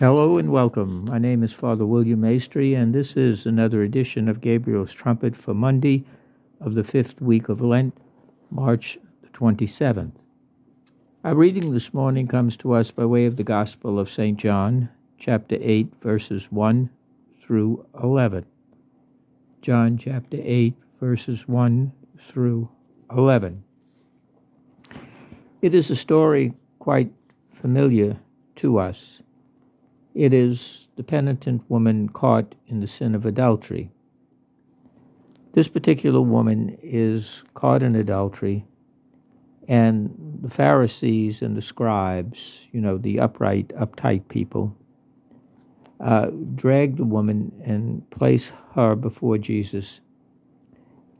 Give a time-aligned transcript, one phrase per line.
[0.00, 1.04] Hello and welcome.
[1.04, 5.52] My name is Father William Maestri, and this is another edition of Gabriel's Trumpet for
[5.52, 6.06] Monday
[6.58, 7.94] of the fifth week of Lent,
[8.50, 10.14] March the 27th.
[11.22, 14.38] Our reading this morning comes to us by way of the Gospel of St.
[14.38, 14.88] John,
[15.18, 16.88] chapter 8, verses 1
[17.42, 18.46] through 11.
[19.60, 21.92] John chapter 8, verses 1
[22.26, 22.70] through
[23.14, 23.62] 11.
[25.60, 27.12] It is a story quite
[27.52, 28.16] familiar
[28.56, 29.20] to us.
[30.14, 33.90] It is the penitent woman caught in the sin of adultery.
[35.52, 38.64] This particular woman is caught in adultery,
[39.68, 44.76] and the Pharisees and the scribes, you know, the upright, uptight people,
[46.00, 50.00] uh, drag the woman and place her before Jesus.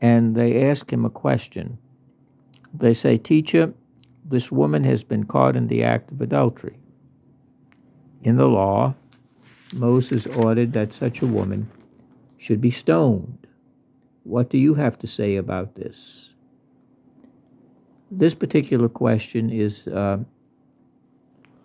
[0.01, 1.77] And they ask him a question.
[2.73, 3.73] They say, Teacher,
[4.25, 6.80] this woman has been caught in the act of adultery.
[8.23, 8.93] In the law,
[9.73, 11.69] Moses ordered that such a woman
[12.37, 13.47] should be stoned.
[14.23, 16.33] What do you have to say about this?
[18.11, 20.19] This particular question is uh,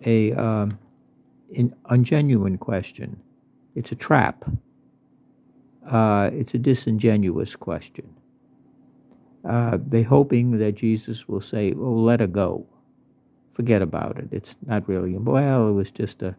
[0.05, 0.67] a uh,
[1.91, 3.21] ungenuine question.
[3.75, 4.45] It's a trap.
[5.87, 8.15] Uh, it's a disingenuous question.
[9.47, 12.65] Uh, they're hoping that Jesus will say, "Oh, let her go.
[13.53, 14.29] Forget about it.
[14.31, 15.69] It's not really well.
[15.69, 16.35] It was just a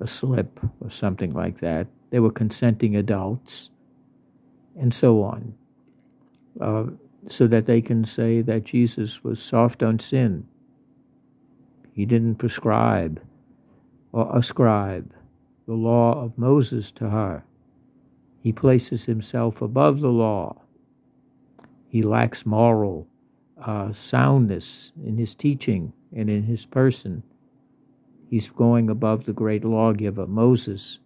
[0.00, 1.86] a slip or something like that.
[2.10, 3.70] They were consenting adults,
[4.78, 5.54] and so on,
[6.60, 6.84] uh,
[7.28, 10.46] so that they can say that Jesus was soft on sin.
[11.92, 13.20] He didn't prescribe
[14.12, 15.12] or ascribe
[15.66, 17.44] the law of Moses to her.
[18.42, 20.60] He places himself above the law.
[21.88, 23.08] He lacks moral
[23.60, 27.22] uh, soundness in his teaching and in his person
[28.34, 30.98] He's going above the great lawgiver, Moses.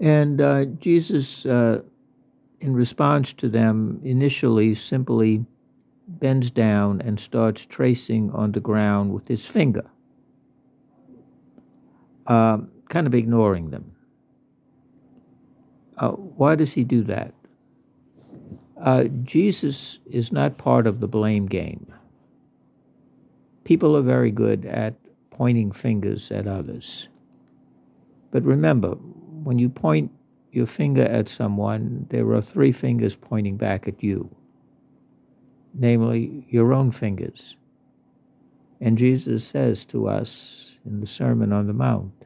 [0.00, 1.82] And uh, Jesus, uh,
[2.60, 5.46] in response to them, initially simply
[6.08, 9.88] bends down and starts tracing on the ground with his finger,
[12.26, 13.92] uh, kind of ignoring them.
[15.98, 17.32] Uh, why does he do that?
[18.76, 21.94] Uh, Jesus is not part of the blame game
[23.70, 24.94] people are very good at
[25.30, 27.06] pointing fingers at others.
[28.32, 28.94] But remember,
[29.44, 30.10] when you point
[30.50, 34.28] your finger at someone, there are three fingers pointing back at you,
[35.72, 37.54] namely your own fingers.
[38.80, 42.24] And Jesus says to us in the Sermon on the Mount,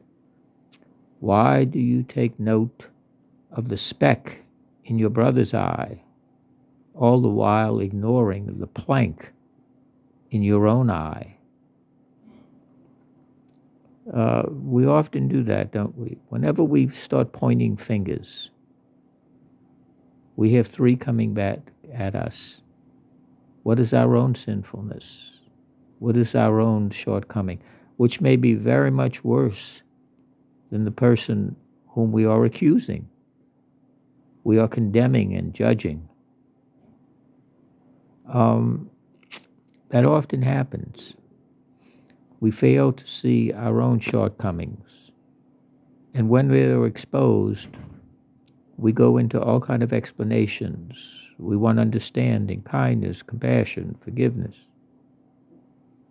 [1.20, 2.86] Why do you take note
[3.52, 4.38] of the speck
[4.86, 6.00] in your brother's eye,
[6.94, 9.30] all the while ignoring the plank
[10.30, 11.33] in your own eye.
[14.12, 16.18] Uh, we often do that, don't we?
[16.28, 18.50] Whenever we start pointing fingers,
[20.36, 21.60] we have three coming back
[21.92, 22.60] at us.
[23.62, 25.38] What is our own sinfulness?
[26.00, 27.62] What is our own shortcoming?
[27.96, 29.82] Which may be very much worse
[30.70, 31.56] than the person
[31.88, 33.08] whom we are accusing.
[34.42, 36.08] We are condemning and judging.
[38.30, 38.90] Um,
[39.90, 41.14] that often happens.
[42.44, 45.10] We fail to see our own shortcomings.
[46.12, 47.70] And when we are exposed,
[48.76, 51.22] we go into all kind of explanations.
[51.38, 54.66] We want understanding, kindness, compassion, forgiveness.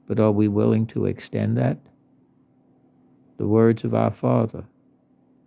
[0.08, 1.78] But are we willing to extend that?
[3.38, 4.64] The words of our Father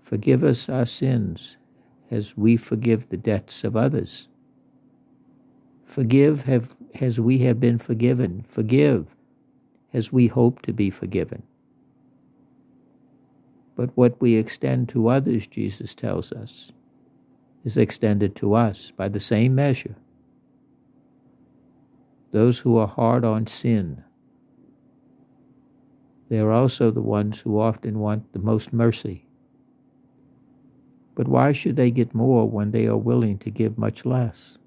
[0.00, 1.56] Forgive us our sins
[2.12, 4.28] as we forgive the debts of others.
[5.84, 8.44] Forgive have, as we have been forgiven.
[8.46, 9.15] Forgive
[9.92, 11.42] as we hope to be forgiven.
[13.76, 16.72] But what we extend to others, Jesus tells us,
[17.64, 19.96] is extended to us by the same measure.
[22.32, 24.02] Those who are hard on sin,
[26.28, 29.26] they are also the ones who often want the most mercy.
[31.14, 34.58] But why should they get more when they are willing to give much less?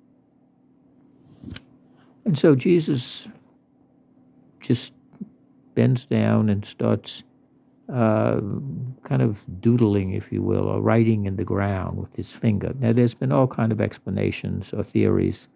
[2.26, 3.28] And so Jesus
[4.60, 4.94] just
[5.80, 7.24] bends down and starts
[8.02, 8.40] uh,
[9.10, 12.74] kind of doodling, if you will, or writing in the ground with his finger.
[12.80, 15.48] Now, there's been all kind of explanations or theories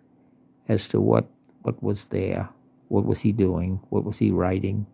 [0.67, 1.25] as to what
[1.63, 2.49] what was there,
[2.87, 4.85] what was he doing, what was he writing.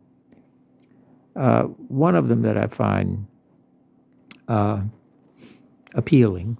[1.35, 1.63] Uh,
[2.07, 3.27] one of them that I find
[4.47, 4.81] uh,
[5.93, 6.57] appealing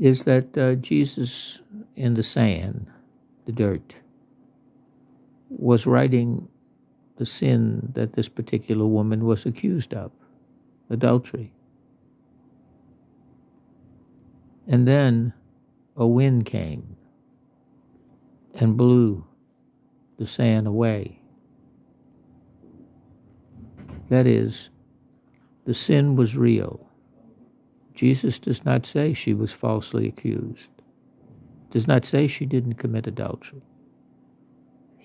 [0.00, 1.60] is that uh, Jesus
[1.96, 2.86] in the sand
[3.48, 3.94] the dirt,
[5.48, 6.48] was writing
[7.18, 10.12] the sin that this particular woman was accused of
[10.88, 11.52] adultery.
[14.68, 15.32] And then
[15.96, 16.96] a wind came
[18.54, 19.26] and blew
[20.16, 21.20] the sand away.
[24.08, 24.70] That is,
[25.64, 26.88] the sin was real.
[27.94, 30.70] Jesus does not say she was falsely accused,
[31.72, 33.62] does not say she didn't commit adultery.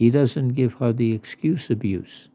[0.04, 2.28] He doesn't give her the excuse abuse.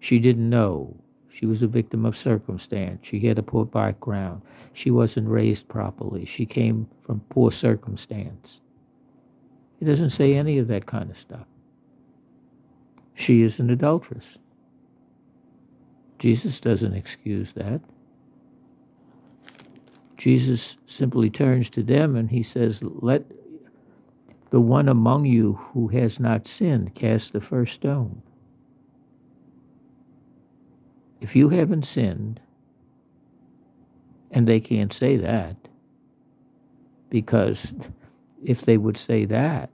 [0.00, 0.98] She didn't know.
[1.30, 3.06] She was a victim of circumstance.
[3.06, 4.42] She had a poor background.
[4.74, 6.26] She wasn't raised properly.
[6.26, 8.60] She came from poor circumstance.
[9.80, 11.46] He doesn't say any of that kind of stuff.
[13.14, 14.36] She is an adulteress.
[16.18, 17.80] Jesus doesn't excuse that.
[20.18, 23.24] Jesus simply turns to them and he says, Let
[24.50, 28.22] the one among you who has not sinned cast the first stone.
[31.20, 32.40] If you haven't sinned,
[34.30, 35.56] and they can't say that,
[37.10, 37.74] because
[38.44, 39.70] if they would say that,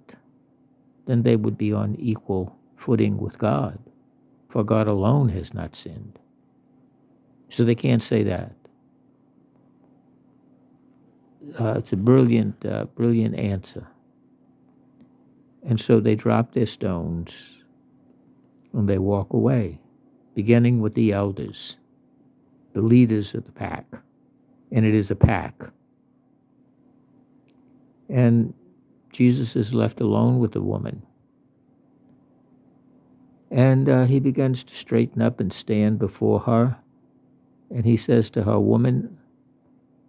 [1.06, 3.78] then they would be on equal footing with God,
[4.48, 6.18] for God alone has not sinned.
[7.50, 8.52] So they can't say that.
[11.58, 13.86] Uh, it's a brilliant, uh, brilliant answer.
[15.66, 17.56] And so they drop their stones
[18.72, 19.80] and they walk away,
[20.34, 21.76] beginning with the elders,
[22.74, 23.86] the leaders of the pack.
[24.70, 25.54] And it is a pack.
[28.08, 28.52] And
[29.10, 31.02] Jesus is left alone with the woman.
[33.50, 36.76] And uh, he begins to straighten up and stand before her.
[37.70, 39.16] And he says to her, Woman,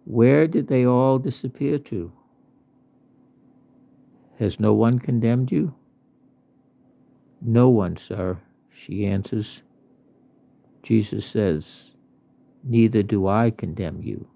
[0.06, 2.12] where did they all disappear to?
[4.40, 5.74] Has no one condemned you?
[7.42, 8.40] No one, sir,
[8.74, 9.62] she answers.
[10.84, 11.92] Jesus says,
[12.64, 14.28] Neither do I condemn you.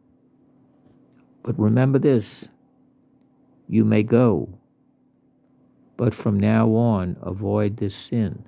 [1.44, 2.48] But remember this
[3.68, 4.50] you may go,
[5.98, 8.46] but from now on, avoid this sin.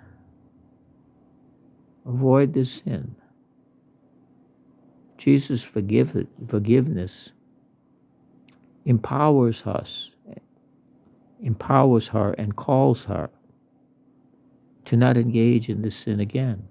[2.06, 3.15] Avoid this sin.
[5.18, 7.31] Jesus' forgive, forgiveness
[8.86, 10.10] empowers us
[11.41, 13.29] empowers her and calls her
[14.85, 16.67] to not engage in this sin again.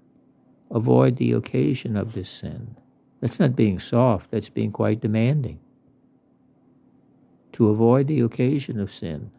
[0.69, 2.75] Avoid the occasion of this sin.
[3.19, 5.59] That's not being soft, that's being quite demanding.
[7.53, 9.31] To avoid the occasion of sin.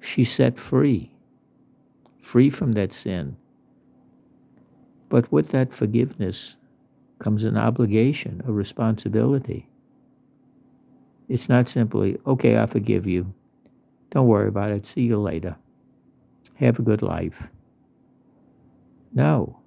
[0.00, 1.12] She's set free,
[2.20, 3.36] free from that sin.
[5.08, 6.56] But with that forgiveness
[7.18, 9.68] comes an obligation, a responsibility.
[11.28, 13.34] It's not simply, okay, I forgive you.
[14.10, 14.86] Don't worry about it.
[14.86, 15.56] See you later.
[16.54, 17.48] Have a good life.
[19.12, 19.60] No.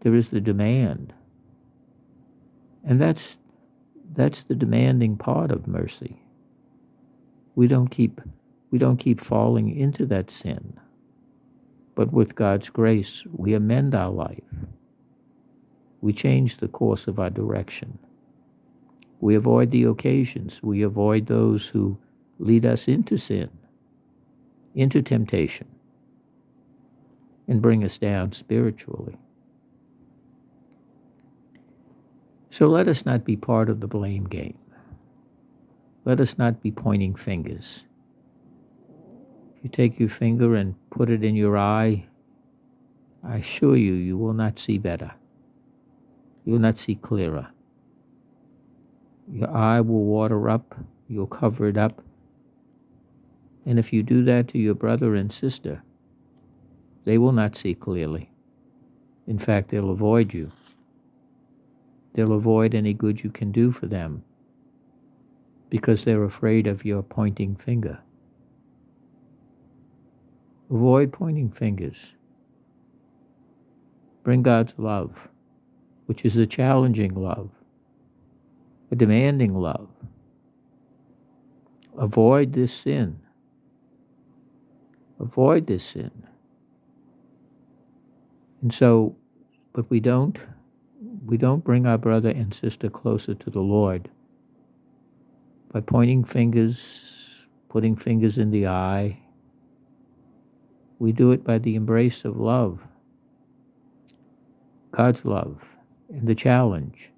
[0.00, 1.12] There is the demand.
[2.84, 3.36] And that's
[4.10, 6.22] that's the demanding part of mercy.
[7.54, 8.20] We don't keep
[8.70, 10.80] we don't keep falling into that sin.
[11.94, 14.42] But with God's grace, we amend our life.
[16.00, 17.98] We change the course of our direction.
[19.22, 20.64] We avoid the occasions.
[20.64, 21.96] We avoid those who
[22.40, 23.50] lead us into sin,
[24.74, 25.68] into temptation,
[27.46, 29.16] and bring us down spiritually.
[32.50, 34.58] So let us not be part of the blame game.
[36.04, 37.84] Let us not be pointing fingers.
[39.56, 42.06] If you take your finger and put it in your eye,
[43.22, 45.12] I assure you, you will not see better.
[46.44, 47.51] You will not see clearer.
[49.30, 50.74] Your eye will water up,
[51.08, 52.02] you'll cover it up.
[53.64, 55.82] And if you do that to your brother and sister,
[57.04, 58.30] they will not see clearly.
[59.26, 60.50] In fact, they'll avoid you.
[62.14, 64.24] They'll avoid any good you can do for them
[65.70, 68.00] because they're afraid of your pointing finger.
[70.70, 72.12] Avoid pointing fingers.
[74.22, 75.28] Bring God's love,
[76.06, 77.50] which is a challenging love
[78.92, 79.88] a demanding love.
[81.98, 83.20] Avoid this sin.
[85.18, 86.10] Avoid this sin.
[88.60, 89.16] And so,
[89.72, 90.38] but we don't,
[91.24, 94.10] we don't bring our brother and sister closer to the Lord
[95.72, 99.20] by pointing fingers, putting fingers in the eye.
[100.98, 102.80] We do it by the embrace of love,
[104.90, 105.62] God's love,
[106.10, 107.11] and the challenge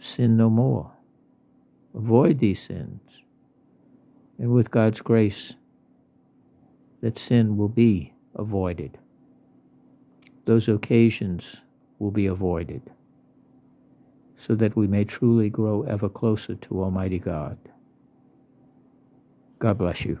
[0.00, 0.92] sin no more.
[1.94, 3.00] Avoid these sins.
[4.38, 5.54] And with God's grace,
[7.02, 8.98] that sin will be avoided.
[10.46, 11.58] Those occasions
[11.98, 12.82] will be avoided
[14.36, 17.58] so that we may truly grow ever closer to Almighty God.
[19.58, 20.18] God bless you.